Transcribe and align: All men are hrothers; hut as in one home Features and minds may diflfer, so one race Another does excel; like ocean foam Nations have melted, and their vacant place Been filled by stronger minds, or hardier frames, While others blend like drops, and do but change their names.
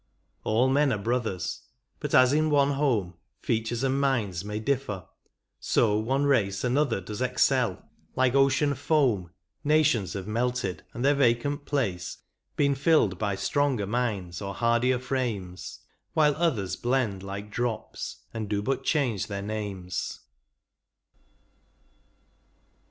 All 0.43 0.67
men 0.67 0.91
are 0.91 0.97
hrothers; 0.97 1.59
hut 2.01 2.15
as 2.15 2.33
in 2.33 2.49
one 2.49 2.71
home 2.71 3.13
Features 3.39 3.83
and 3.83 4.01
minds 4.01 4.43
may 4.43 4.59
diflfer, 4.59 5.05
so 5.59 5.99
one 5.99 6.23
race 6.23 6.63
Another 6.63 6.99
does 6.99 7.21
excel; 7.21 7.87
like 8.15 8.33
ocean 8.33 8.73
foam 8.73 9.29
Nations 9.63 10.13
have 10.13 10.25
melted, 10.25 10.81
and 10.95 11.05
their 11.05 11.13
vacant 11.13 11.65
place 11.65 12.17
Been 12.55 12.73
filled 12.73 13.19
by 13.19 13.35
stronger 13.35 13.85
minds, 13.85 14.41
or 14.41 14.55
hardier 14.55 14.97
frames, 14.97 15.81
While 16.13 16.33
others 16.35 16.75
blend 16.75 17.21
like 17.21 17.51
drops, 17.51 18.23
and 18.33 18.49
do 18.49 18.63
but 18.63 18.83
change 18.83 19.27
their 19.27 19.43
names. 19.43 20.21